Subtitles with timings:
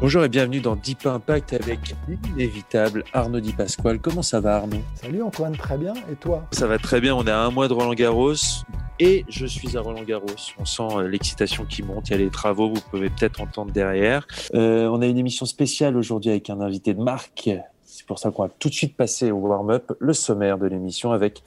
[0.00, 3.98] Bonjour et bienvenue dans Deep Impact avec l'inévitable Arnaud Di Pasquale.
[3.98, 4.80] Comment ça va Arnaud?
[4.94, 5.92] Salut Antoine, très bien.
[6.10, 6.46] Et toi?
[6.52, 8.32] Ça va très bien, on est à un mois de Roland Garros
[8.98, 10.24] et je suis à Roland Garros.
[10.58, 13.72] On sent euh, l'excitation qui monte, il y a les travaux, vous pouvez peut-être entendre
[13.72, 14.26] derrière.
[14.54, 17.50] Euh, on a une émission spéciale aujourd'hui avec un invité de marque
[18.00, 21.12] c'est pour ça qu'on va tout de suite passer au warm-up, le sommaire de l'émission
[21.12, 21.42] avec,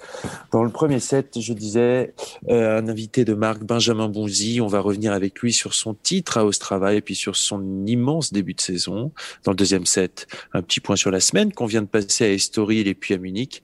[0.51, 2.13] dans le premier set, je disais,
[2.47, 4.61] euh, un invité de marque, Benjamin Bonzi.
[4.61, 8.31] On va revenir avec lui sur son titre à Ostrava et puis sur son immense
[8.31, 9.11] début de saison.
[9.45, 12.31] Dans le deuxième set, un petit point sur la semaine qu'on vient de passer à
[12.31, 13.63] Estoril et puis à Munich.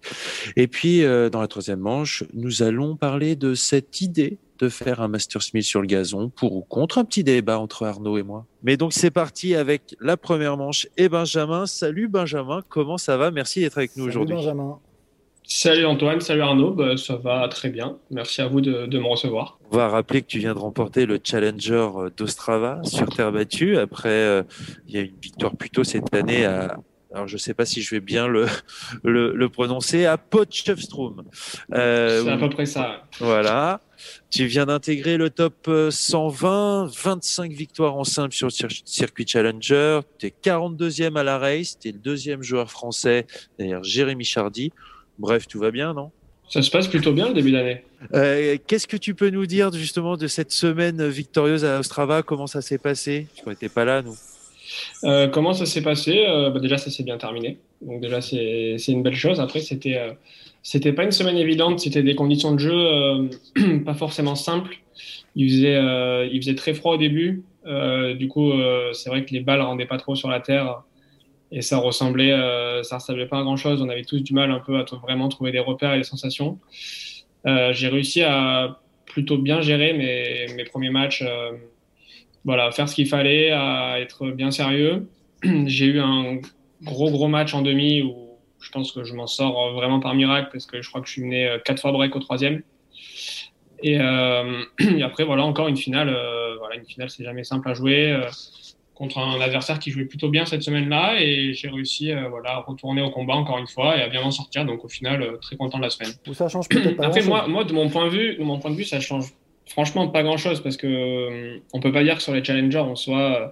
[0.56, 5.02] Et puis, euh, dans la troisième manche, nous allons parler de cette idée de faire
[5.02, 8.24] un Master Smith sur le gazon, pour ou contre, un petit débat entre Arnaud et
[8.24, 8.46] moi.
[8.64, 11.66] Mais donc c'est parti avec la première manche et Benjamin.
[11.66, 13.32] Salut Benjamin, comment ça va?
[13.32, 14.36] Merci d'être avec nous aujourd'hui.
[14.36, 14.80] Salut Benjamin.
[15.52, 17.98] Salut Antoine, salut Arnaud, bah, ça va très bien.
[18.12, 19.58] Merci à vous de, me recevoir.
[19.72, 23.76] On va rappeler que tu viens de remporter le Challenger d'Ostrava sur terre battue.
[23.78, 24.44] Après, euh,
[24.88, 26.78] il y a une victoire plutôt cette année à,
[27.14, 28.46] alors je ne sais pas si je vais bien le,
[29.04, 31.23] le, prononcer, à Potchefstroom.
[31.73, 33.04] Euh, c'est à peu près ça.
[33.20, 33.82] Voilà.
[34.30, 40.02] Tu viens d'intégrer le top 120, euh, 25 victoires en simple sur le circuit Challenger.
[40.17, 43.25] Tu es 42e à la race, tu es le deuxième joueur français
[43.58, 44.72] derrière Jérémy Chardy.
[45.17, 46.11] Bref, tout va bien, non?
[46.50, 47.83] Ça se passe plutôt bien le début d'année.
[48.16, 52.23] Euh, Qu'est-ce que tu peux nous dire justement de cette semaine victorieuse à Ostrava?
[52.23, 53.27] Comment ça s'est passé?
[53.36, 54.16] Tu n'étais pas là, nous
[55.04, 56.26] euh, comment ça s'est passé?
[56.27, 57.58] Euh, bah Déjà, ça s'est bien terminé.
[57.82, 59.39] Donc déjà, c'est une belle chose.
[59.39, 59.99] Après, c'était
[60.64, 61.80] c'était pas une semaine évidente.
[61.80, 63.30] C'était des conditions de jeu
[63.86, 64.77] pas forcément simples.
[65.36, 67.43] Il faisait, il faisait très froid au début.
[67.65, 68.52] du coup,
[68.93, 70.83] c'est vrai que les balles rendaient pas trop sur la terre
[71.52, 72.33] et ça ressemblait,
[72.83, 73.81] ça ressemblait pas à grand chose.
[73.81, 76.59] On avait tous du mal un peu à vraiment trouver des repères et des sensations.
[77.45, 81.23] J'ai réussi à plutôt bien gérer mes, mes premiers matchs
[82.45, 85.09] voilà, faire ce qu'il fallait, à être bien sérieux.
[85.65, 86.39] J'ai eu un
[86.83, 88.29] gros, gros match en demi où
[88.61, 91.14] je pense que je m'en sors vraiment par miracle parce que je crois que je
[91.14, 92.61] suis mené euh, quatre fois break au troisième.
[93.81, 94.64] Et, euh,
[95.03, 96.09] après, voilà, encore une finale.
[96.09, 98.20] Euh, voilà, une finale, c'est jamais simple à jouer
[98.93, 101.21] contre un adversaire qui jouait plutôt bien cette semaine-là.
[101.21, 104.31] Et j'ai réussi voilà, à retourner au combat encore une fois et à bien m'en
[104.31, 104.65] sortir.
[104.65, 106.11] Donc, au final, très content de la semaine.
[106.33, 107.05] ça change peut-être pas.
[107.05, 109.33] Après, moi, moi, de mon point de vue, de mon point de vue, ça change
[109.70, 112.95] franchement, pas grand-chose parce que euh, on peut pas dire que sur les challengers, on
[112.95, 113.47] soit euh,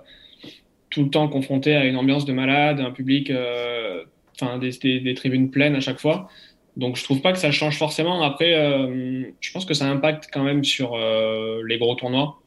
[0.89, 4.03] tout le temps confronté à une ambiance de malade, un public, euh,
[4.39, 6.29] enfin des, des, tribunes pleines à chaque fois.
[6.75, 8.21] Donc je trouve pas que ça change forcément.
[8.21, 12.39] Après, je pense que ça impacte quand même sur les gros tournois,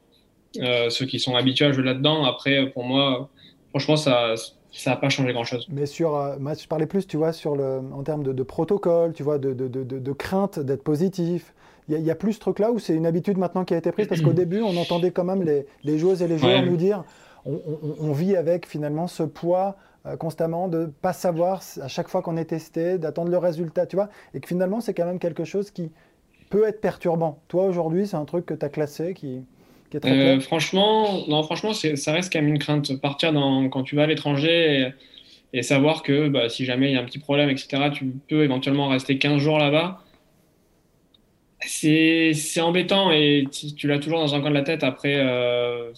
[0.55, 2.25] ceux qui sont habitués à jouer là-dedans.
[2.25, 3.29] Après, pour moi,
[3.71, 4.35] franchement, ça
[4.73, 5.67] ça n'a pas changé grand-chose.
[5.69, 9.39] Mais sur, je parlais plus, tu vois, sur le, en termes de, protocole, tu vois,
[9.39, 11.55] de, de, de crainte d'être positif,
[11.89, 14.07] il y, a plus ce truc-là où c'est une habitude maintenant qui a été prise?
[14.07, 17.05] Parce qu'au début, on entendait quand même les, les joueuses et les joueurs nous dire
[17.47, 22.23] on, vit avec finalement ce poids euh, constamment de ne pas savoir à chaque fois
[22.23, 25.45] qu'on est testé, d'attendre le résultat, tu vois, et que finalement, c'est quand même quelque
[25.45, 25.91] chose qui
[26.51, 27.41] peut être perturbant.
[27.49, 29.43] Toi, aujourd'hui, c'est un truc que tu as classé qui,
[29.91, 30.43] qui est très euh, clair.
[30.43, 33.01] Franchement, non, franchement ça reste quand même une crainte.
[33.01, 34.93] Partir dans, quand tu vas à l'étranger
[35.53, 38.45] et, savoir que bah, si jamais il y a un petit problème, etc., tu peux
[38.45, 40.01] éventuellement rester 15 jours là-bas
[41.67, 43.47] c'est embêtant et
[43.77, 44.85] tu, l'as toujours dans un coin de la tête.
[44.85, 45.93] Après, euh,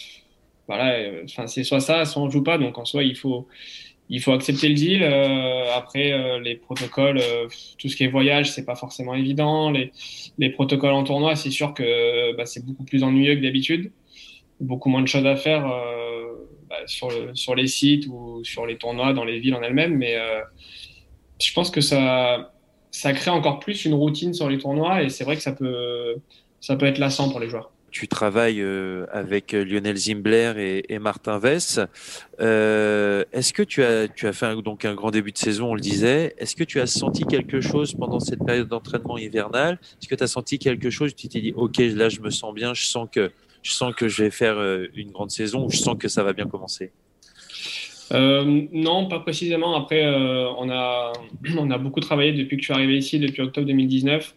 [0.67, 2.59] voilà, enfin, c'est soit ça, soit on joue pas.
[2.59, 3.47] Donc en soi, il faut,
[4.13, 5.03] il faut accepter le deal.
[5.03, 7.21] Euh, après, euh, les protocoles,
[7.79, 9.71] tout ce qui est voyage, c'est pas forcément évident.
[9.71, 9.91] Les,
[10.37, 13.91] les protocoles en tournoi, c'est sûr que bah, c'est beaucoup plus ennuyeux que d'habitude.
[14.61, 15.63] Beaucoup moins de choses à faire
[16.69, 19.97] bah, sur, le, sur les sites ou sur les tournois dans les villes en elles-mêmes.
[19.97, 20.15] Mais
[21.43, 22.53] je pense que ça
[22.93, 26.99] crée encore plus une routine sur les tournois et c'est vrai que ça peut être
[26.99, 27.73] lassant pour les joueurs.
[27.93, 31.79] Tu travailles euh, avec Lionel Zimbler et, Martin Vess.
[32.41, 35.71] Euh, est-ce que tu as, tu as fait un, donc un grand début de saison,
[35.71, 36.35] on le disait.
[36.39, 39.79] Est-ce que tu as senti quelque chose pendant cette période d'entraînement hivernal?
[40.01, 41.15] Est-ce que tu as senti quelque chose?
[41.15, 43.31] Tu t'es dit, OK, là, je me sens bien, je sens que
[43.63, 46.23] je, sens que je vais faire euh, une grande saison ou je sens que ça
[46.23, 46.91] va bien commencer?
[48.13, 49.75] Euh, non, pas précisément.
[49.77, 51.13] Après, euh, on, a,
[51.59, 54.35] on a beaucoup travaillé depuis que je suis arrivé ici, depuis octobre 2019.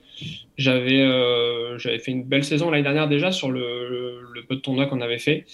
[0.58, 5.02] J'avais euh, fait une belle saison l'année dernière déjà sur le, peu de tournois qu'on
[5.02, 5.46] avait fait.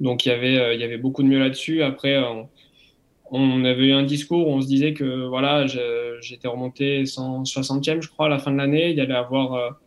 [0.00, 1.82] Donc il y avait il y avait beaucoup de mieux là-dessus.
[1.82, 2.18] Après
[3.30, 5.66] on, avait eu un discours où on se disait que voilà
[6.20, 8.90] j'étais remonté 160e je crois à la fin de l'année.
[8.90, 9.78] Il allait avoir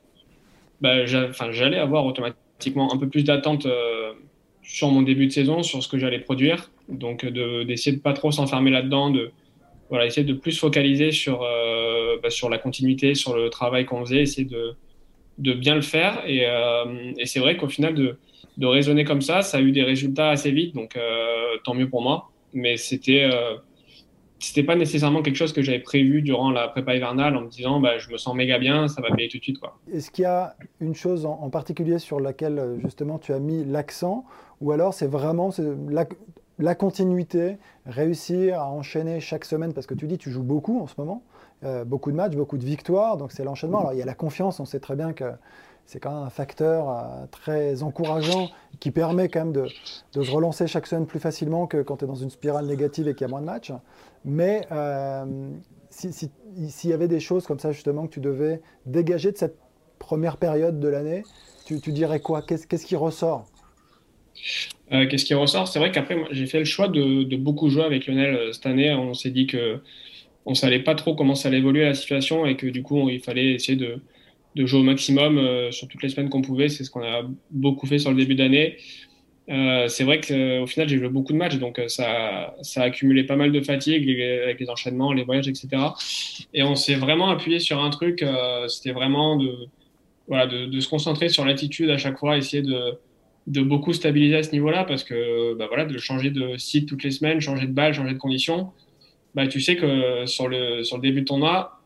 [0.82, 3.68] bah, j'allais avoir automatiquement un peu plus d'attente
[4.64, 6.72] sur mon début de saison, sur ce que j'allais produire.
[6.90, 9.32] Donc d'essayer de, de pas trop s'enfermer là-dedans, de
[9.90, 14.04] voilà, essayer de plus focaliser sur, euh, bah, sur la continuité, sur le travail qu'on
[14.06, 14.76] faisait, essayer de,
[15.38, 16.24] de bien le faire.
[16.28, 18.18] Et, euh, et c'est vrai qu'au final, de,
[18.58, 21.90] de raisonner comme ça, ça a eu des résultats assez vite, donc euh, tant mieux
[21.90, 22.32] pour moi.
[22.54, 23.30] Mais c'était
[24.40, 27.80] c'était pas nécessairement quelque chose que j'avais prévu durant la prépa hivernale en me disant
[27.80, 29.58] bah, je me sens méga bien, ça va payer tout de suite.
[29.92, 34.26] Est-ce qu'il y a une chose en, particulier sur laquelle justement tu as mis l'accent?
[34.62, 35.52] Ou alors c'est vraiment
[36.60, 40.88] la, continuité, réussir à enchaîner chaque semaine parce que tu dis tu joues beaucoup en
[40.88, 41.24] ce moment,
[41.64, 43.80] euh, beaucoup de matchs, beaucoup de victoires, donc c'est l'enchaînement.
[43.80, 45.26] Alors il y a la confiance, on sait très bien que
[45.86, 48.50] c'est quand même un facteur euh, très encourageant
[48.80, 49.68] qui permet quand même de,
[50.12, 53.16] se relancer chaque semaine plus facilement que quand tu es dans une spirale négative et
[53.16, 53.72] qu'il y a moins de matchs.
[54.26, 55.50] Mais euh,
[55.90, 59.58] s'il y avait des choses comme ça justement que tu devais dégager de cette
[59.98, 61.24] première période de l'année,
[61.66, 62.42] tu, dirais quoi?
[62.42, 63.46] Qu'est-ce qui ressort?
[64.94, 65.68] Euh, Qu'est-ce qui ressort?
[65.68, 68.94] C'est vrai qu'après, j'ai fait le choix de, beaucoup jouer avec Lionel cette année.
[68.94, 69.80] On s'est dit que
[70.48, 73.20] on savait pas trop comment ça allait évoluer la situation et que du coup, il
[73.20, 74.00] fallait essayer de,
[74.56, 76.70] jouer au maximum euh, sur toutes les semaines qu'on pouvait.
[76.70, 78.78] C'est ce qu'on a beaucoup fait sur le début d'année.
[79.50, 83.26] Euh, c'est vrai qu'au euh, final, j'ai joué beaucoup de matchs, donc ça, a accumulé
[83.26, 85.68] pas mal de fatigue avec les enchaînements, les voyages, etc.
[86.54, 88.26] Et on s'est vraiment appuyé sur un truc,
[88.70, 89.68] c'était vraiment de,
[90.66, 92.98] de, se concentrer sur l'attitude à chaque fois, essayer de,
[93.48, 97.04] de beaucoup stabiliser à ce niveau-là, parce que bah voilà, de changer de site toutes
[97.04, 98.72] les semaines, changer de balle, changer de conditions,
[99.36, 101.80] bah, tu sais que sur le, sur le début de tournoi,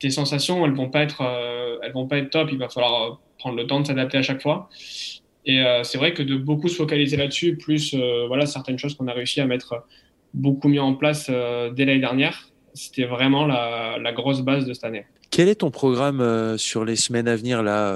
[0.00, 2.48] tes sensations, elles vont pas être, euh, elles vont pas être top.
[2.50, 4.68] Il va falloir euh, prendre le temps de s'adapter à chaque fois.
[5.46, 7.94] Et euh, c'est vrai que de beaucoup se focaliser là-dessus, plus
[8.26, 9.86] voilà certaines choses qu'on a réussi à mettre
[10.34, 14.84] beaucoup mieux en place dès l'année dernière, c'était vraiment la, la, grosse base de cette
[14.84, 15.06] année.
[15.30, 17.92] Quel est ton programme sur les semaines à venir là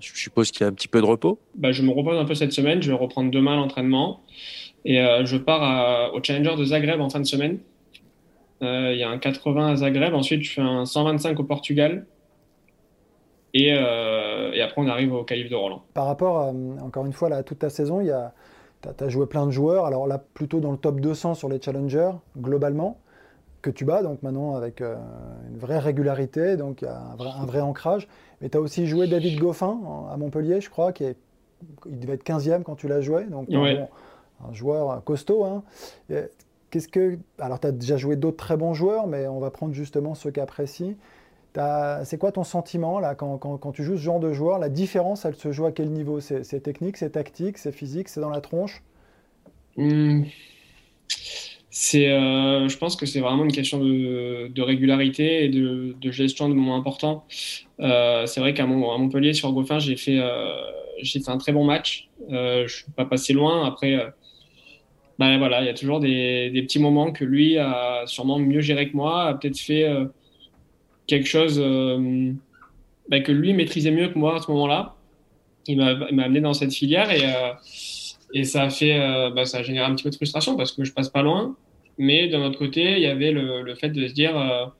[0.00, 1.38] Je suppose qu'il y a un petit peu de repos?
[1.54, 2.82] Bah, je me repose un peu cette semaine.
[2.82, 4.20] Je vais reprendre demain l'entraînement
[4.84, 7.58] et je pars au Challenger de Zagreb en fin de semaine
[8.62, 10.14] euh, il y a un 80 à Zagreb.
[10.14, 12.06] Ensuite, je fais un 125 au Portugal.
[13.54, 15.82] Et, euh, et après, on arrive au calife de Roland.
[15.94, 19.46] Par rapport, euh, encore une fois, là, à toute ta saison, tu as, joué plein
[19.46, 19.86] de joueurs.
[19.86, 22.98] Alors là, plutôt dans le top 200 sur les challengers, globalement,
[23.62, 28.08] que tu bats, donc maintenant avec une vraie régularité, donc un vrai, un vrai ancrage.
[28.40, 29.78] Mais tu as aussi joué David Goffin
[30.10, 31.16] à Montpellier, je crois, qui est,
[31.86, 33.24] il devait être 15e quand tu l'as joué.
[33.24, 35.44] Donc, un joueur costaud.
[35.44, 35.64] Hein.
[36.70, 37.18] Qu'est-ce que.
[37.38, 40.30] Alors, tu as déjà joué d'autres très bons joueurs, mais on va prendre justement ceux
[40.30, 40.94] qui apprécient.
[42.04, 44.58] C'est quoi ton sentiment là quand, quand, tu joues ce genre de joueur?
[44.58, 46.20] La différence, elle se joue à quel niveau?
[46.20, 48.82] C'est technique, c'est tactique, c'est physique, c'est dans la tronche?
[49.76, 50.24] Hmm.
[51.90, 56.54] C'est, euh, je pense que c'est vraiment une question de, régularité et de, gestion de
[56.54, 57.24] moments importants.
[57.80, 60.54] Euh, c'est vrai qu'à Montpellier, sur Goffin, j'ai fait, euh,
[61.00, 62.10] j'ai fait un très bon match.
[62.28, 63.66] je ne suis pas passé loin.
[63.66, 63.96] Après,
[65.18, 68.90] ben voilà, il y a toujours des, petits moments que lui a sûrement mieux géré
[68.90, 69.88] que moi, a peut-être fait
[71.06, 74.94] quelque chose ben que lui maîtrisait mieux que moi à ce moment-là.
[75.66, 78.98] Il m'a amené dans cette filière et, ça a fait,
[79.34, 81.56] ben ça a généré un petit peu de frustration parce que je passe pas loin.
[81.98, 84.72] Mais d'un autre côté, il y avait le, fait de se dire,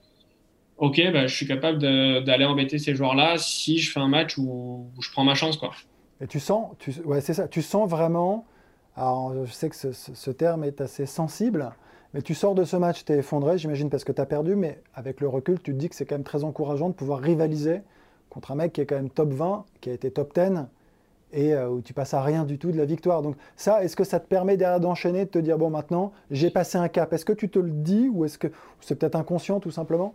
[0.77, 4.87] ok, ben je suis capable d'aller embêter ces joueurs-là si je fais un match où,
[5.01, 5.73] je prends ma chance, quoi.
[6.21, 8.47] Et tu sens, tu, ouais, c'est ça, tu sens vraiment
[8.99, 11.71] alors, je sais que ce, terme est assez sensible,
[12.15, 14.57] mais tu sors de ce match, tu es effondré, j'imagine, parce que tu as perdu,
[14.57, 17.21] mais avec le recul, tu te dis que c'est quand même très encourageant de pouvoir
[17.21, 17.83] rivaliser
[18.29, 20.65] contre un mec qui est quand même top 20, qui a été top 10,
[21.33, 23.23] et euh, où tu passes à rien du tout de la victoire.
[23.23, 26.51] Donc ça, est-ce que ça te permet derrière d'enchaîner, de te dire, bon, maintenant, j'ai
[26.51, 27.13] passé un cap?
[27.13, 28.49] Est-ce que tu te le dis, ou est-ce que
[28.81, 30.15] c'est peut-être inconscient, tout simplement?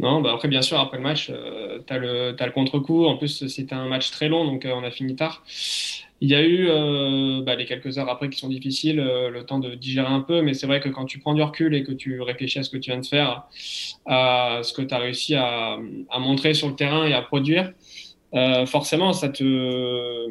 [0.00, 3.06] Non, bah après, bien sûr, après le match, euh, tu as le, le contre-coup.
[3.06, 5.42] En plus, c'était un match très long, donc euh, on a fini tard.
[6.20, 9.58] Il y a eu euh, bah, les quelques heures après qui sont difficiles, le temps
[9.58, 11.92] de digérer un peu, mais c'est vrai que quand tu prends du recul et que
[11.92, 13.44] tu réfléchis à ce que tu viens de faire,
[14.06, 15.78] à ce que tu as réussi à,
[16.10, 17.72] à, montrer sur le terrain et à produire,
[18.34, 20.26] euh, forcément, ça te,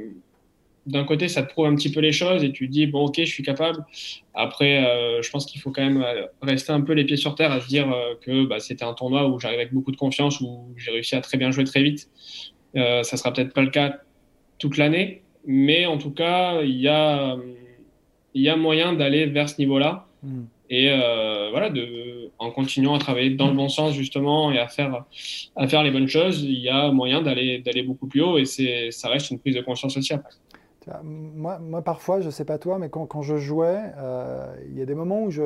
[0.87, 3.05] d'un côté, ça te prouve un petit peu les choses et tu te dis bon,
[3.05, 3.85] ok, je suis capable.
[4.33, 6.03] Après, euh, je pense qu'il faut quand même
[6.41, 8.93] rester un peu les pieds sur terre à se dire euh, que bah, c'était un
[8.93, 11.83] tournoi où j'arrive avec beaucoup de confiance, où j'ai réussi à très bien jouer très
[11.83, 12.09] vite.
[12.75, 13.97] Euh, ça sera peut-être pas le cas
[14.59, 17.35] toute l'année, mais en tout cas, il y a,
[18.33, 20.07] il y a moyen d'aller vers ce niveau-là.
[20.23, 20.45] Hmm.
[20.69, 24.67] Et euh, voilà, de, en continuant à travailler dans le bon sens justement et à
[24.67, 25.05] faire,
[25.55, 28.45] à faire les bonnes choses, il y a moyen d'aller, d'aller beaucoup plus haut et
[28.45, 30.31] c'est, ça reste une prise de conscience aussi après.
[31.03, 34.81] Moi, moi, parfois, je sais pas toi, mais quand, quand je jouais, euh, il y
[34.81, 35.43] a des moments où je,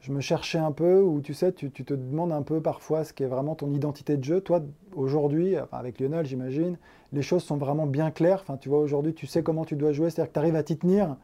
[0.00, 3.04] je me cherchais un peu, où tu sais, tu, tu, te demandes un peu parfois
[3.04, 4.40] ce qui est vraiment ton identité de jeu.
[4.40, 4.62] Toi,
[4.96, 6.76] aujourd'hui, avec Lionel, j'imagine,
[7.12, 8.40] les choses sont vraiment bien claires.
[8.42, 10.62] Enfin, tu vois, aujourd'hui, tu sais comment tu dois jouer, c'est-à-dire que tu arrives à
[10.64, 11.16] t'y tenir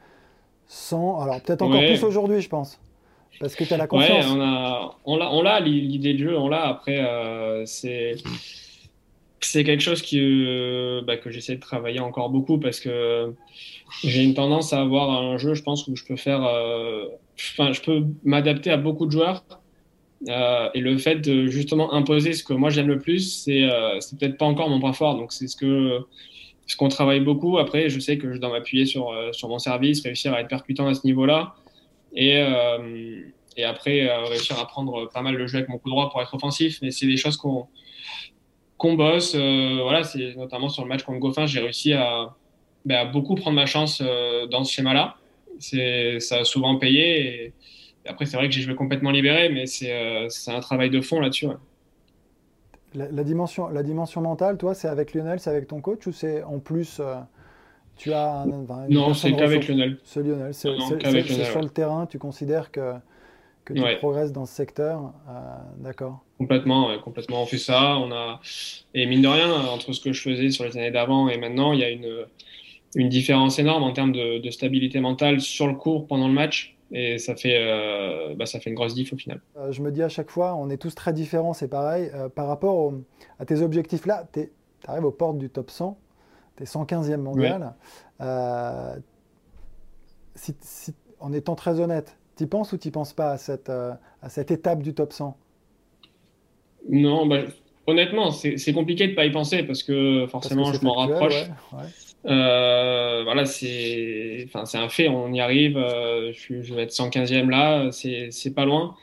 [0.67, 1.21] sans.
[1.21, 2.81] Alors, peut-être encore plus aujourd'hui, je pense.
[3.41, 4.27] Parce que tu as la confiance.
[4.27, 6.67] Ouais, on a, on l'a, on l'idée de jeu, on l'a.
[6.67, 8.17] Après, euh, c'est,
[9.41, 13.35] c'est quelque chose qui, euh, bah, que j'essaie de travailler encore beaucoup parce que
[14.03, 17.73] j'ai une tendance à avoir un jeu, je pense, où je peux faire, euh, enfin,
[17.73, 19.45] je peux m'adapter à beaucoup de joueurs.
[20.27, 23.69] Et le fait de justement imposer ce que moi j'aime le plus, c'est,
[24.01, 25.19] c'est peut-être pas encore mon point fort.
[25.19, 25.99] Donc c'est ce que
[26.67, 27.59] ce qu'on travaille beaucoup.
[27.59, 30.87] Après, je sais que je dois m'appuyer sur, sur mon service, réussir à être percutant
[30.87, 31.57] à ce niveau-là.
[32.15, 33.21] Et, euh,
[33.57, 36.21] et après, euh, réussir à prendre pas mal le jeu avec mon coup droit pour
[36.23, 36.79] être offensif.
[36.83, 37.67] Mais c'est des choses qu'on
[38.77, 39.35] qu'on bosse.
[39.35, 42.35] voilà, c'est notamment sur le match contre Goffin, j'ai réussi à,
[42.85, 44.03] ben, beaucoup prendre ma chance
[44.51, 45.17] dans ce schéma-là.
[45.61, 47.45] Ça a souvent payé.
[47.47, 47.53] Et,
[48.07, 49.91] après, c'est vrai que j'ai joué complètement libéré, mais c'est
[50.49, 51.47] un travail de fond là-dessus.
[52.95, 56.45] La, dimension, la dimension mentale, toi, c'est avec Lionel, c'est avec ton coach ou c'est
[56.45, 57.17] en plus euh,
[57.97, 59.99] tu as un, un, Non, c'est qu'avec Lionel.
[60.05, 60.55] C'est Lionel.
[60.55, 60.75] C'est
[61.45, 62.95] sur le terrain, tu considères que,
[63.65, 63.97] que tu ouais.
[63.97, 65.13] progresses dans ce secteur.
[65.29, 65.33] Euh,
[65.79, 66.25] D'accord.
[66.39, 67.43] Complètement, ouais, complètement.
[67.43, 67.97] On fait ça.
[67.99, 68.41] On a...
[68.95, 71.73] Et mine de rien, entre ce que je faisais sur les années d'avant et maintenant,
[71.73, 72.27] il y a une,
[72.95, 76.75] une différence énorme en termes de, de stabilité mentale sur le cours pendant le match
[76.93, 79.41] et ça fait, euh, bah, ça fait une grosse diff au final.
[79.57, 82.11] Euh, je me dis à chaque fois, on est tous très différents, c'est pareil.
[82.15, 83.03] Euh, par rapport au,
[83.39, 84.51] à tes objectifs là, tu
[84.87, 85.99] arrives aux portes du top 100,
[86.57, 87.75] tu es 115e mondial.
[90.37, 94.29] Si, si, en étant très honnête, tu penses ou tu penses pas à cette, à
[94.29, 95.37] cette étape du top 100
[96.91, 97.43] Non, bah,
[97.87, 100.95] honnêtement, c'est compliqué de ne pas y penser parce que forcément, parce que je m'en
[100.95, 101.49] rapproche.
[101.73, 101.85] Ouais, ouais.
[102.27, 105.77] Euh, voilà, c'est un fait, on y arrive.
[105.77, 108.97] Euh, je, je, vais être 115e là, c'est pas loin.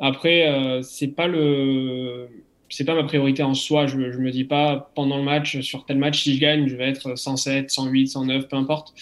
[0.00, 2.28] Après, euh, c'est pas le
[2.74, 3.86] c'est pas ma priorité en soi.
[3.86, 6.74] Je, je me dis pas pendant le match, sur tel match, si je gagne, je
[6.74, 8.92] vais être 107, 108, 109, peu importe.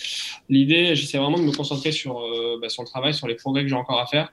[0.51, 3.63] L'idée, j'essaie vraiment de me concentrer sur, euh, bah, sur le travail, sur les progrès
[3.63, 4.31] que j'ai encore à faire.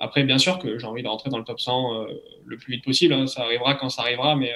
[0.00, 2.06] Après, bien sûr que j'ai envie de rentrer dans le top 100 euh,
[2.44, 3.14] le plus vite possible.
[3.14, 3.28] Hein.
[3.28, 4.52] Ça arrivera quand ça arrivera, mais,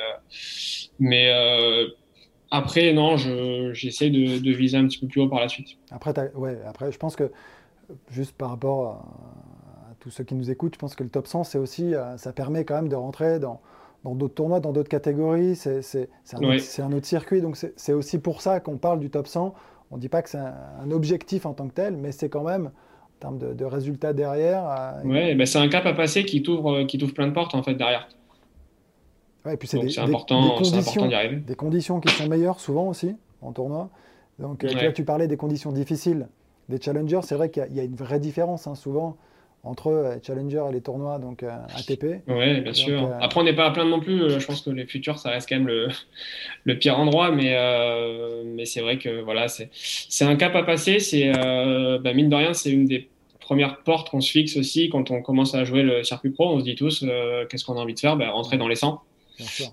[1.31, 1.87] euh,
[2.51, 3.17] après, non,
[3.75, 5.79] j'essaie de, de, viser un petit peu plus haut par la suite.
[5.93, 7.31] Après, ouais, après je pense que,
[8.11, 11.29] juste par rapport à, à, tous ceux qui nous écoutent, je pense que le top
[11.29, 13.61] 100, c'est aussi, ça permet quand même de rentrer dans
[14.05, 15.57] dans d'autres tournois, dans d'autres catégories.
[15.57, 15.81] C'est
[16.33, 16.63] un, oui.
[16.79, 17.41] un, autre circuit.
[17.41, 19.55] Donc, c'est aussi pour ça qu'on parle du top 100.
[19.91, 22.29] On ne dit pas que c'est un, un, objectif en tant que tel, mais c'est
[22.29, 24.65] quand même en termes de, de résultats derrière.
[24.69, 26.85] Euh, ouais, ben c'est un cap à passer qui t'ouvre
[27.15, 28.09] plein de portes en fait derrière.
[29.45, 33.53] Ouais, et puis c'est important, des, conditions, des conditions qui sont meilleures souvent aussi en
[33.53, 33.91] tournoi.
[34.41, 34.75] Donc ouais.
[34.75, 36.27] là, tu parlais des conditions difficiles
[36.69, 37.21] des challengers.
[37.23, 39.17] C'est vrai qu'il y, y, a une vraie différence hein, souvent
[39.67, 42.23] entre les challengers et les tournois donc euh, ATP.
[42.29, 43.05] Oui, bien donc, sûr.
[43.05, 43.19] Euh...
[43.21, 44.31] Après, on n'est pas à plaindre non plus.
[44.31, 45.89] Je pense que les futurs, ça reste quand même le,
[46.65, 50.99] le pire endroit, mais euh, mais c'est vrai que voilà, c'est un cap à passer.
[51.01, 53.09] C'est euh, bah, mine de rien, c'est une des
[53.47, 56.49] premières portes qu'on se fixe aussi quand on commence à jouer le circuit pro.
[56.49, 58.17] On se dit tous, euh, qu'est-ce qu'on a envie de faire?
[58.17, 59.01] Bah, Rentrer dans les 100.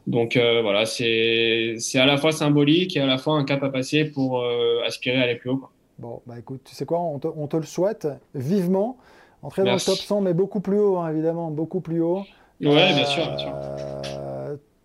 [0.07, 3.69] Donc euh, voilà, c'est à la fois symbolique et à la fois un cap à
[3.69, 5.57] passer pour euh, aspirer à aller plus haut.
[5.57, 5.71] Quoi.
[6.00, 8.97] Bon, bah écoute, tu sais quoi, on te, on te le souhaite vivement.
[9.43, 9.85] Entrer Merci.
[9.85, 12.23] dans le top 100, mais beaucoup plus haut, hein, évidemment, beaucoup plus haut.
[12.62, 13.53] Oui, euh, bien sûr, bien sûr.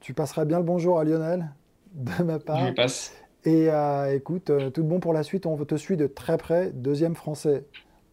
[0.00, 1.48] tu passeras bien le bonjour à Lionel,
[1.94, 2.66] de ma part.
[2.66, 3.14] Je passe.
[3.44, 7.14] Et euh, écoute, tout bon pour la suite, on te suit de très près, deuxième
[7.14, 7.64] français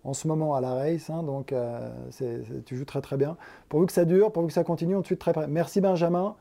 [0.05, 2.85] en ce moment à la race, hein, donc euh, c est, c est, tu joues
[2.85, 3.37] très très bien.
[3.69, 5.47] Pourvu que ça dure, pourvu que ça continue, on te suit de très près.
[5.47, 6.35] Merci Benjamin.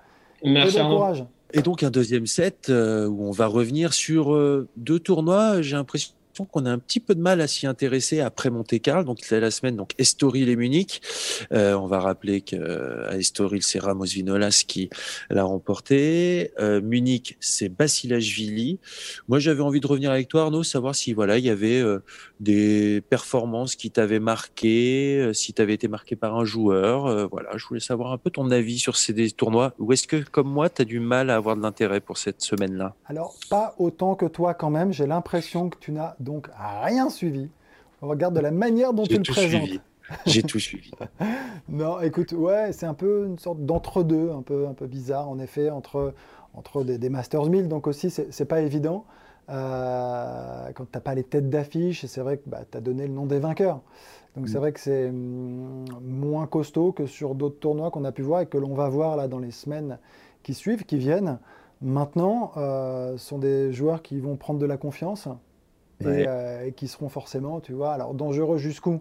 [0.44, 0.78] Merci.
[0.78, 1.24] Et bon courage.
[1.54, 5.62] Et donc un deuxième set euh, où on va revenir sur euh, deux tournois.
[5.62, 6.12] J'ai l'impression
[6.42, 9.04] qu'on a un petit peu de mal à s'y intéresser après Monte Carlo.
[9.04, 11.00] Donc la semaine donc Estoril et Munich.
[11.52, 14.90] Euh, on va rappeler que euh, Estoril c'est Ramos Vinolas qui
[15.30, 16.50] l'a remporté.
[16.58, 18.80] Euh, Munich c'est Basilashvili.
[19.28, 21.82] Moi j'avais envie de revenir avec toi Arnaud, savoir si voilà il y avait
[22.40, 27.06] des performances qui t'avaient marqué, euh, si tu avais été marqué par un joueur.
[27.06, 29.72] Euh, voilà, je voulais savoir un peu ton avis sur ces tournois.
[29.78, 32.42] Ou est-ce que comme moi tu as du mal à avoir de l'intérêt pour cette
[32.42, 32.94] semaine-là?
[33.06, 34.92] Alors pas autant que toi quand même.
[34.92, 36.48] J'ai l'impression que tu n'as donc
[36.82, 37.48] rien suivi.
[38.02, 39.80] On regarde de la manière dont tu le présentes.
[40.26, 40.90] J'ai tout suivi.
[41.68, 45.38] non, écoute, ouais, c'est un peu une sorte d'entre-deux, un peu, un peu bizarre, en
[45.38, 46.12] effet, entre,
[46.52, 49.06] entre des, des Masters 1000, donc aussi, c'est pas évident.
[49.50, 53.06] Euh, quand tu n'as pas les têtes d'affiche, c'est vrai que bah, tu as donné
[53.06, 53.80] le nom des vainqueurs.
[54.36, 54.60] Donc c'est mm.
[54.60, 58.46] vrai que c'est mm, moins costaud que sur d'autres tournois qu'on a pu voir et
[58.46, 59.98] que l'on va voir là dans les semaines
[60.42, 61.38] qui suivent, qui viennent.
[61.82, 65.28] Maintenant, euh, sont des joueurs qui vont prendre de la confiance
[66.00, 66.26] et,
[66.76, 69.00] qui seront forcément, tu vois, alors dangereux jusqu'où?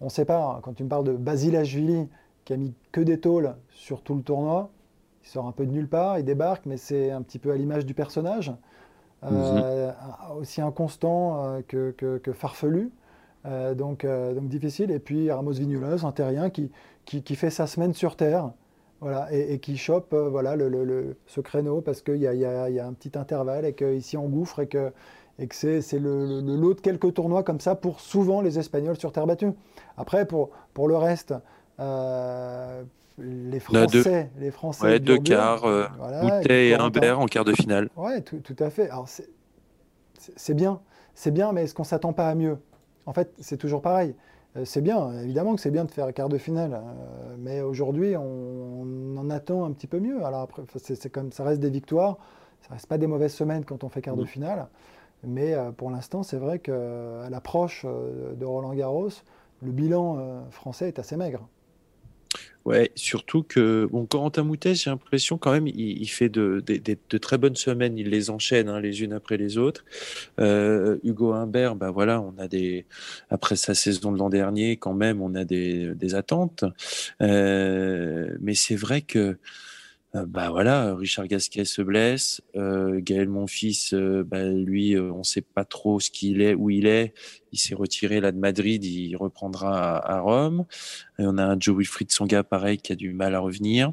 [0.00, 0.60] On ne sait pas.
[0.62, 2.08] Quand tu me parles de Basilashvili,
[2.44, 4.70] qui a mis que des tôles sur tout le tournoi,
[5.24, 7.56] il sort un peu de nulle part, il débarque, mais c'est un petit peu à
[7.56, 8.52] l'image du personnage.
[9.24, 10.38] Euh, mhm.
[10.38, 12.90] Aussi inconstant euh, que, farfelu.
[13.46, 14.90] Euh, donc, donc difficile.
[14.90, 16.70] Et puis Ramos Vignoles, un terrien qui,
[17.04, 18.50] qui, fait sa semaine sur Terre.
[19.00, 22.38] Voilà, et, qui chope voilà, le, ce créneau parce qu'il y a, y,
[22.72, 24.90] y a, un petit intervalle et qu'il s'y engouffre et que,
[25.38, 29.12] et que c'est le, lot de quelques tournois comme ça pour souvent les Espagnols sur
[29.12, 29.52] terre battue.
[29.98, 31.34] Après, pour, pour le reste,
[33.18, 34.84] les Français, deux, les Français.
[34.84, 35.86] Ouais, deux quarts, euh,
[36.48, 37.88] et Humbert en quart de finale.
[37.96, 38.90] Ouais, tout, tout à fait.
[38.90, 40.80] Alors c'est bien,
[41.14, 42.58] c'est bien, mais est-ce qu'on s'attend pas à mieux?
[43.06, 44.14] En fait, c'est toujours pareil.
[44.56, 48.16] Euh, c'est bien, évidemment que c'est bien de faire quart de finale, euh, mais aujourd'hui,
[48.16, 50.24] on, en attend un petit peu mieux.
[50.24, 52.18] Alors après, c'est comme ça reste des victoires,
[52.62, 54.26] ça reste pas des mauvaises semaines quand on fait quart de mm.
[54.26, 54.68] finale,
[55.24, 59.08] mais pour l'instant, c'est vrai qu'à l'approche de Roland Garros,
[59.62, 61.48] le bilan français est assez maigre.
[62.66, 66.60] Ouais, surtout que bon, Corentin Moutet, j'ai l'impression quand même, il, fait de,
[67.18, 69.84] très bonnes semaines, il les enchaîne hein, les unes après les autres.
[70.40, 72.84] Euh, Hugo Humbert, bah voilà, on a des
[73.30, 76.64] après sa saison de l'an dernier, quand même, on a des, attentes.
[77.22, 79.38] Euh, mais c'est vrai que
[80.24, 85.42] bah voilà, Richard Gasquet se blesse, euh, Gaël Monfils, euh, bah lui, on ne sait
[85.42, 87.12] pas trop ce qu'il est, où il est.
[87.52, 90.64] Il s'est retiré là de Madrid, il reprendra à, Rome.
[91.18, 93.92] Et on a un Joe Wilfried Songa pareil qui a du mal à revenir.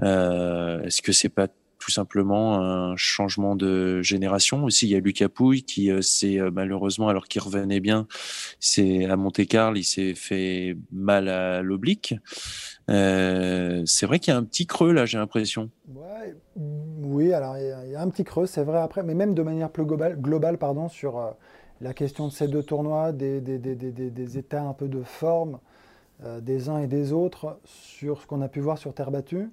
[0.00, 1.48] Est-ce que c'est pas
[1.78, 4.64] tout simplement un changement de génération?
[4.64, 8.06] Aussi, il y a Lucas Pouille qui s'est malheureusement, alors qu'il revenait bien,
[8.60, 12.14] c'est à Monte Carlo, il s'est fait mal à l'oblique.
[12.90, 15.70] Euh, c'est vrai qu'il y a un petit creux là, j'ai l'impression.
[16.56, 19.70] oui, alors il y, a un petit creux, c'est vrai après, mais même de manière
[19.70, 21.30] plus globale, globale pardon, sur euh,
[21.80, 25.58] la question de ces deux tournois, des, des, des, des états un peu de forme
[26.24, 29.50] euh, des uns et des autres sur ce qu'on a pu voir sur terre battue.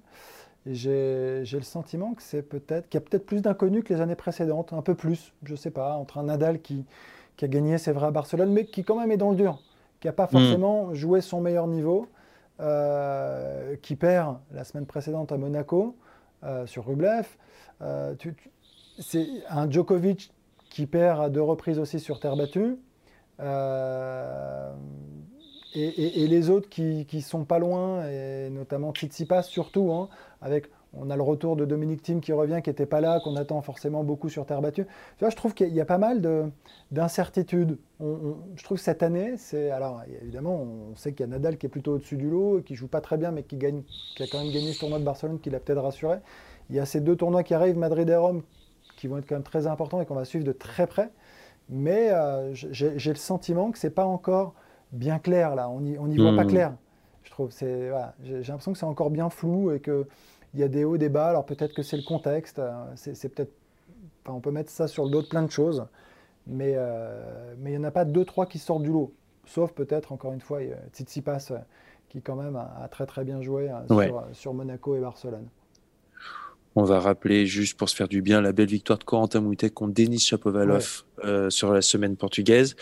[0.66, 4.14] J'ai le sentiment que c'est peut-être qu'il y a peut-être plus d'inconnus que les années
[4.14, 6.84] précédentes, un peu plus, je sais pas, entre un Nadal qui,
[7.36, 9.62] qui a gagné, c'est vrai, à Barcelone, mais qui quand même est dans le dur,
[10.00, 10.38] qui n'a pas hmm.
[10.38, 12.06] forcément joué son meilleur niveau.
[12.60, 15.96] Euh, qui perd la semaine précédente à Monaco
[16.44, 17.26] euh, sur Rublev.
[17.80, 18.14] Euh,
[18.98, 20.30] c'est un Djokovic
[20.68, 22.76] qui perd à deux reprises aussi sur terre battue.
[25.74, 30.10] Et, les autres qui, qui sont pas loin, et notamment Tsitsipas surtout, hein,
[30.42, 33.36] avec on a le retour de Dominique Thiem qui revient, qui n'était pas là, qu'on
[33.36, 34.84] attend forcément beaucoup sur terre battue.
[34.84, 36.50] Tu vois, je trouve qu'il y a pas mal
[36.90, 37.78] d'incertitudes.
[38.00, 39.70] Je trouve que cette année, c'est.
[39.70, 42.74] Alors, évidemment, on sait qu'il y a Nadal qui est plutôt au-dessus du lot, qui
[42.74, 43.82] joue pas très bien, mais qui, gagne,
[44.16, 46.18] qui a quand même gagné ce tournoi de Barcelone, qui l'a peut-être rassuré.
[46.70, 48.42] Il y a ces deux tournois qui arrivent, Madrid et Rome,
[48.96, 51.10] qui vont être quand même très importants et qu'on va suivre de très près.
[51.68, 54.54] Mais euh, j'ai le sentiment que c'est pas encore
[54.90, 55.70] bien clair, là.
[55.70, 56.48] On n'y on y voit pas mmh.
[56.48, 56.74] clair.
[57.22, 57.52] Je trouve.
[57.60, 60.08] Voilà, j'ai l'impression que c'est encore bien flou et que
[60.54, 61.28] il y a des hauts, des bas.
[61.28, 62.58] Alors peut-être que c'est le contexte.
[62.58, 63.52] Euh, c'est peut-être.
[64.26, 65.86] on peut mettre ça sur le dos de plein de choses.
[66.46, 69.12] Mais euh, mais il n'y en a pas deux, trois qui sortent du lot.
[69.46, 70.60] Sauf peut-être, encore une fois,
[70.92, 71.58] Tsitsipas euh,
[72.08, 73.70] qui quand même a, très très bien joué
[74.32, 75.46] sur, Monaco et Barcelone.
[76.76, 79.70] On va rappeler juste pour se faire du bien la belle victoire de Corentin Moutet
[79.70, 81.02] contre Denis Chapovalov
[81.50, 82.74] sur la semaine portugaise.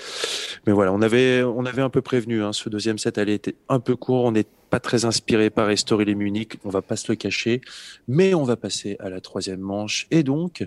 [0.67, 2.43] Mais voilà, on avait on avait un peu prévenu.
[2.43, 4.25] Hein, ce deuxième set allait être un peu court.
[4.25, 7.61] On est pas très inspiré par Estoril et Munich, on va pas se le cacher,
[8.07, 10.07] mais on va passer à la troisième manche.
[10.11, 10.67] Et donc,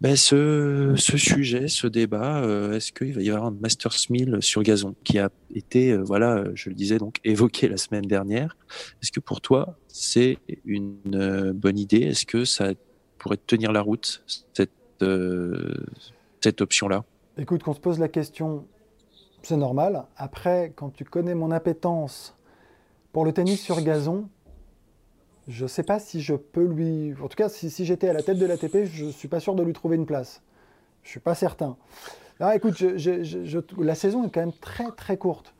[0.00, 4.62] ben ce, sujet, ce débat, euh, est-ce qu'il va y avoir un Masters 1000 sur
[4.62, 8.56] gazon qui a été, euh, voilà, je le disais donc, évoqué la semaine dernière?
[9.02, 12.02] Est-ce que pour toi, c'est une euh, bonne idée?
[12.02, 12.72] Est-ce que ça
[13.18, 14.70] pourrait tenir la route, cette,
[16.42, 17.04] cette option-là?
[17.36, 18.66] Écoute, qu'on se pose la question,
[19.42, 20.04] c'est normal.
[20.16, 22.34] Après, quand tu connais mon appétence
[23.14, 24.28] pour le tennis sur gazon,
[25.46, 27.14] je ne sais pas si je peux lui.
[27.22, 29.54] En tout cas, si, j'étais à la tête de l'ATP, je ne suis pas sûr
[29.54, 30.42] de lui trouver une place.
[31.04, 31.76] Je ne suis pas certain.
[32.54, 35.54] Écoute, la saison est quand même très très courte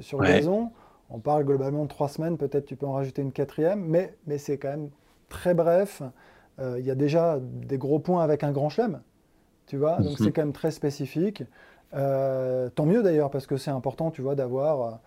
[0.00, 0.70] sur, gazon.
[1.10, 4.38] On parle globalement de trois semaines, peut-être tu peux en rajouter une quatrième, mais, mais
[4.38, 4.88] c'est quand même
[5.28, 6.02] très bref.
[6.58, 9.02] Euh, il y a déjà des gros points avec un grand chelem,
[9.66, 10.24] tu vois, donc mhm.
[10.24, 11.42] c'est quand même très spécifique.
[11.92, 15.00] Euh, tant mieux d'ailleurs, parce que c'est important, tu vois, d'avoir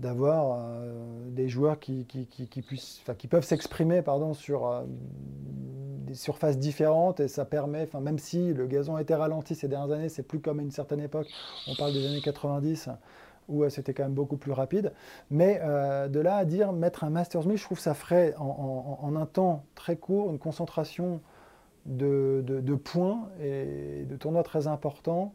[0.00, 4.02] d'avoir euh, des joueurs qui, qui, qui, puissent, qui peuvent s'exprimer
[4.34, 9.54] sur euh, des surfaces différentes et ça permet, même si le gazon a été ralenti
[9.54, 11.28] ces dernières années, c'est plus comme à une certaine époque,
[11.66, 12.90] on parle des années 90
[13.48, 14.92] où euh, c'était quand même beaucoup plus rapide.
[15.30, 18.98] Mais de là à dire mettre un Masters 1000, je trouve que ça ferait en,
[19.00, 21.20] en, un temps très court une concentration
[21.86, 25.32] de, de points et de tournois très importants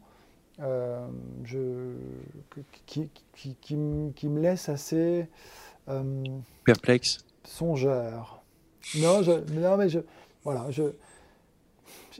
[0.60, 1.06] euh,
[1.44, 1.94] je,
[2.86, 3.76] qui, qui, qui,
[4.28, 5.26] me laisse assez
[5.88, 6.24] euh,
[6.64, 8.42] perplexe, songeur.
[8.98, 10.00] Non, je, non mais je,
[10.44, 10.82] voilà, je,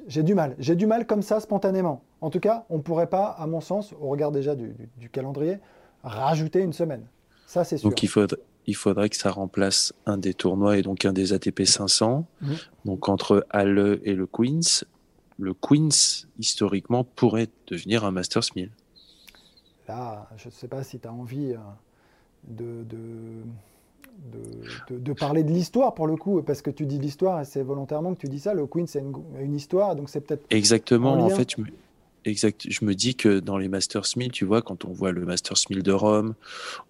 [0.06, 0.56] j'ai du mal.
[0.58, 2.02] J'ai du mal comme ça spontanément.
[2.20, 5.10] En tout cas, on ne pourrait pas, à mon sens, au regard déjà du, du,
[5.10, 5.58] calendrier,
[6.02, 7.04] rajouter une semaine.
[7.46, 7.90] Ça, c'est sûr.
[7.90, 11.32] Donc il faudrait, il faudrait que ça remplace un des tournois et donc un des
[11.32, 12.26] ATP 500.
[12.40, 12.52] Mmh.
[12.84, 14.84] Donc entre Halle et le Queens,
[15.38, 18.70] le Queens, historiquement, pourrait devenir un Masters 1000.
[19.88, 21.58] Là, je ne sais pas si tu as envie euh,
[22.48, 22.84] de,
[24.90, 28.14] de, parler de l'histoire pour le coup, parce que tu dis l'histoire et c'est volontairement
[28.14, 28.54] que tu dis ça.
[28.54, 30.44] Le Queens, c'est une, une, histoire, donc c'est peut-être.
[30.50, 31.62] Exactement, en, fait, je
[32.24, 32.66] Exact.
[32.68, 35.56] Je me dis que dans les Masters 1000, tu vois, quand on voit le Masters
[35.70, 36.34] 1000 de Rome,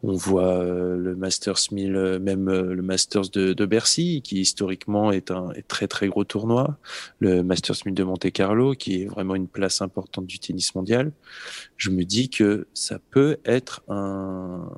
[0.02, 4.40] on voit euh, le Masters 1000, euh, même euh, le Masters de, de, Bercy, qui
[4.40, 6.76] historiquement est un est très très gros tournoi,
[7.18, 11.12] le Masters 1000 de Monte Carlo, qui est vraiment une place importante du tennis mondial.
[11.78, 14.68] Je me dis que ça peut être un,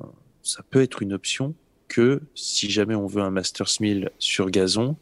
[0.41, 1.53] ça peut être une option
[1.89, 4.95] que si jamais on veut un Masters 1000 sur gazon,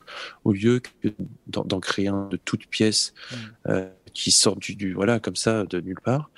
[0.45, 0.81] au lieu
[1.47, 3.13] d'en créer un de toutes pièces.
[3.67, 3.81] Mmh
[4.13, 6.29] qui sortent du, voilà comme ça de nulle part,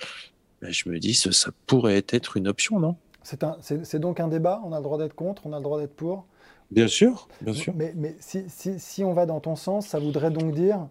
[0.61, 2.95] ben, je me dis ça, ça pourrait être une option, non?
[3.23, 4.61] C'est donc un débat?
[4.65, 6.25] On a le droit d'être contre, on a le droit d'être pour?
[6.71, 7.73] Bien sûr, bien sûr.
[7.75, 10.87] Mais, mais si, si, si, on va dans ton sens, ça voudrait donc dire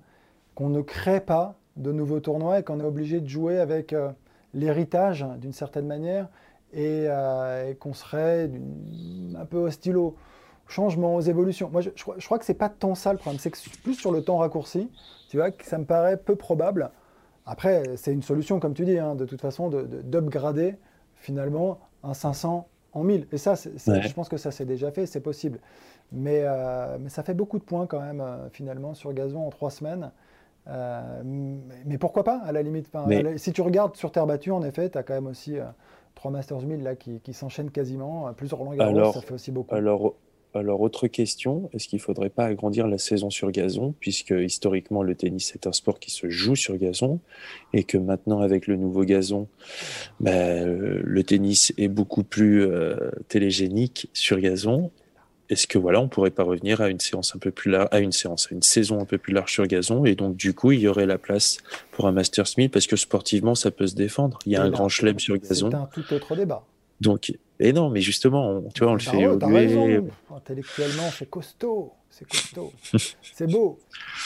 [0.55, 4.11] qu'on ne crée pas de nouveaux tournois et qu'on est obligé de jouer avec euh,
[4.53, 6.29] l'héritage d'une certaine manière
[6.73, 8.51] et, euh, qu'on serait
[9.37, 10.17] un peu hostile au
[10.69, 11.71] changement, aux évolutions.
[11.71, 14.13] Moi, je, je crois que c'est pas tant ça le problème, c'est que plus sur
[14.13, 14.89] le temps raccourci,
[15.35, 16.91] tu vois, ça me paraît peu probable.
[17.45, 20.77] Après, c'est une solution, comme tu dis, hein, de toute façon, d'upgrader de,
[21.17, 23.27] finalement un 500 en 1000.
[23.33, 25.59] Et ça, je pense que ça s'est déjà fait, c'est possible.
[26.13, 29.51] Mais, euh, mais, ça fait beaucoup de points quand même, euh, finalement, sur gazon en
[29.51, 30.13] trois semaines.
[30.69, 31.23] Euh,
[31.85, 32.89] mais pourquoi pas, à la limite
[33.37, 35.57] Si tu regardes sur terre battue, en effet, tu as quand même aussi
[36.15, 38.33] trois Masters 1000 là, qui, qui s'enchaînent quasiment.
[38.35, 39.75] Plus Roland Garros, ça fait aussi beaucoup.
[39.75, 40.15] Alors,
[40.55, 45.03] alors, autre question, est-ce qu'il ne faudrait pas agrandir la saison sur gazon, puisque historiquement
[45.03, 47.21] le tennis est un sport qui se joue sur gazon,
[47.73, 49.49] et que maintenant avec le nouveau gazon,
[50.21, 50.65] ben,
[51.03, 54.93] le tennis est beaucoup plus euh, télégénique sur gazon.
[55.51, 57.99] Est-ce que voilà, on pourrait pas revenir à une séance un peu plus large, à
[57.99, 60.73] une séance, à une saison un peu plus large sur gazon, et donc du coup
[60.73, 61.59] il y aurait la place
[61.91, 64.39] pour un Masters 1000 parce que sportivement ça peut se défendre.
[64.47, 65.71] Il y a un grand chelem sur gazon.
[65.71, 66.65] C'est un tout autre débat.
[67.01, 70.03] Donc et non, mais justement, on, tu vois, on le fait évoluer.
[70.35, 72.73] Intellectuellement, c'est costaud, c'est costaud,
[73.23, 73.79] c'est beau.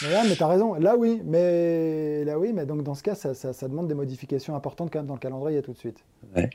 [0.02, 0.74] Mais là, mais t'as raison.
[0.74, 4.56] Là, oui, mais là, oui, mais donc dans ce cas, ça, ça, demande des modifications
[4.56, 6.04] importantes quand même dans le calendrier tout de suite.
[6.34, 6.48] Ouais.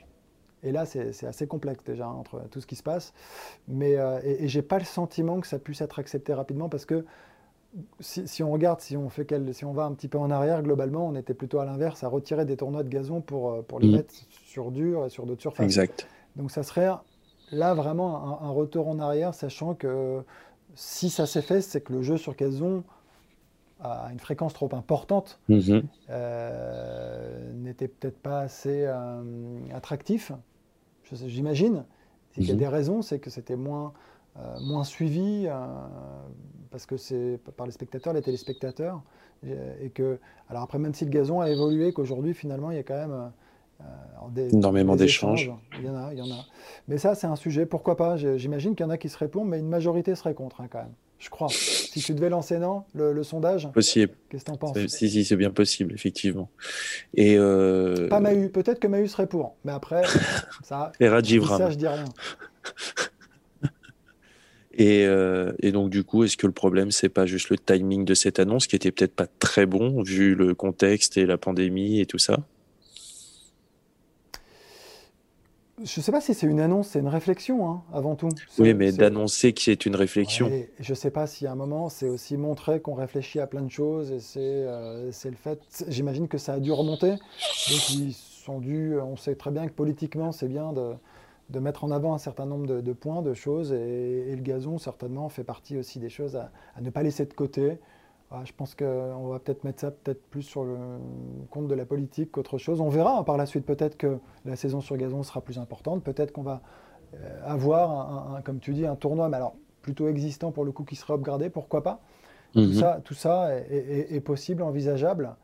[0.64, 3.12] Et là, c'est assez complexe déjà entre tout ce qui se passe.
[3.68, 7.04] Mais euh, et, j'ai pas le sentiment que ça puisse être accepté rapidement parce que
[8.00, 10.30] si, si, on regarde, si on, fait quel, si on va un petit peu en
[10.30, 13.62] arrière, globalement, on était plutôt à l'inverse, à retirer des tournois de gazon pour, euh,
[13.62, 13.92] pour les mm.
[13.92, 15.64] mettre sur dur et sur d'autres surfaces.
[15.64, 16.08] Exact.
[16.36, 16.90] Donc ça serait
[17.52, 20.22] là vraiment un, retour en arrière, sachant que
[20.74, 22.82] si ça s'est fait, c'est que le jeu sur gazon
[23.80, 25.82] à une fréquence trop importante mhm.
[26.10, 29.22] euh, n'était peut-être pas assez euh,
[29.72, 30.32] attractif,
[31.12, 31.84] j'imagine.
[32.36, 32.58] Il y a mhm.
[32.58, 33.92] des raisons, c'est que c'était moins,
[34.38, 35.46] euh, moins suivi,
[36.70, 39.02] parce que c'est par les spectateurs, les téléspectateurs,
[39.44, 40.18] et que,
[40.48, 43.30] alors après, même si le gazon a évolué, qu'aujourd'hui, finalement, il y a quand même
[43.80, 45.50] euh, Énormément d'échanges.
[45.78, 46.44] Il y en a, il y en a.
[46.88, 49.44] Mais ça, c'est un sujet, pourquoi pas J'imagine qu'il y en a qui seraient pour,
[49.44, 50.92] mais une majorité serait contre hein, quand même.
[51.18, 51.48] Je crois.
[51.48, 54.12] si tu devais lancer, non, le, sondage Possible.
[54.28, 56.50] Qu'est-ce que tu en penses Si, si, c'est bien possible, effectivement.
[57.14, 58.08] Et euh...
[58.08, 58.50] Pas Mahu.
[58.50, 59.56] Peut-être que Mahu serait pour.
[59.64, 60.02] Mais après,
[60.62, 60.92] ça.
[61.00, 61.58] Et Rajivram.
[61.58, 62.04] Ça, je dis rien.
[64.76, 68.04] Et, euh, et, donc du coup, est-ce que le problème c'est pas juste le timing
[68.04, 72.00] de cette annonce qui était peut-être pas très bon vu le contexte et la pandémie
[72.00, 72.38] et tout ça?
[75.84, 78.30] Je ne sais pas si c'est une annonce, c'est une réflexion hein, avant tout.
[78.58, 80.50] Oui, mais d'annoncer que c'est une réflexion.
[80.80, 83.60] je ne sais pas si à un moment, c'est aussi montrer qu'on réfléchit à plein
[83.60, 85.60] de choses et c'est euh, le fait.
[85.88, 87.10] J'imagine que ça a dû remonter.
[87.10, 88.98] Donc ils sont dû.
[88.98, 90.94] On sait très bien que politiquement, c'est bien de,
[91.50, 95.28] de, mettre en avant un certain nombre de, points, de choses et, le gazon certainement
[95.28, 97.78] fait partie aussi des choses à, à ne pas laisser de côté.
[98.36, 100.76] Ah, je pense qu'on va peut-être mettre ça peut-être plus sur le
[101.50, 102.80] compte de la politique qu'autre chose.
[102.80, 103.64] On verra hein, par la suite.
[103.64, 106.02] Peut-être que la saison sur gazon sera plus importante.
[106.02, 106.60] Peut-être qu'on va
[107.44, 110.96] avoir, un, comme tu dis, un tournoi, mais alors plutôt existant pour le coup qui
[110.96, 112.00] serait upgradé, pourquoi pas?
[112.54, 112.72] Tout, mhm.
[112.72, 115.36] ça, tout ça est, possible, envisageable.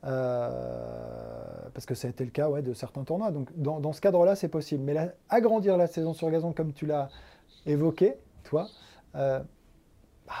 [0.00, 3.30] parce que ça a été le cas ouais, de certains tournois.
[3.30, 4.84] Donc dans, ce cadre-là, c'est possible.
[4.84, 7.10] Mais agrandir la saison sur gazon, comme tu l'as
[7.66, 8.68] évoqué, toi,
[9.12, 9.44] bah,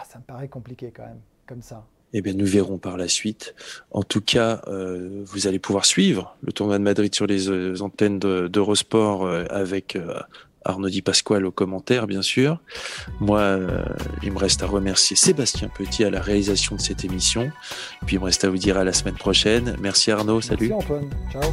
[0.04, 1.84] ça me paraît compliqué quand même, comme ça.
[2.14, 3.54] Eh bien, nous verrons par la suite.
[3.90, 7.80] En tout cas, euh, vous allez pouvoir suivre le tournoi de Madrid sur les euh,
[7.82, 9.98] antennes d'Eurosport euh, avec
[10.64, 12.60] Arnaud Di Pasquale au commentaire, bien sûr.
[13.20, 13.58] Moi,
[14.22, 17.50] il me reste à remercier Sébastien Petit à la réalisation de cette émission.
[18.06, 19.76] Puis il me reste à vous dire à la semaine prochaine.
[19.80, 20.68] Merci Arnaud, salut.
[20.68, 21.52] Merci Antoine, ciao.